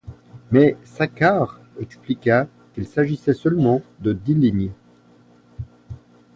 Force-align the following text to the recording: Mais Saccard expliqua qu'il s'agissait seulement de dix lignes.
Mais 0.49 0.77
Saccard 0.83 1.59
expliqua 1.79 2.47
qu'il 2.73 2.87
s'agissait 2.87 3.35
seulement 3.35 3.83
de 3.99 4.13
dix 4.13 4.33
lignes. 4.33 4.71